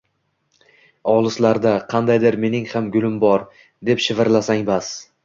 «Olislarda, 1.11 1.73
qaydadir 1.93 2.37
mening 2.45 2.65
ham 2.71 2.87
gulim 2.97 3.21
bor», 3.25 3.45
deb 3.91 4.03
shivirlasang 4.07 4.65
bas 4.73 4.91